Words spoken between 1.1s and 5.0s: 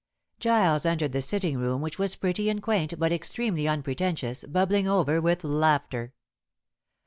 the sitting room, which was pretty and quaint but extremely unpretentious, bubbling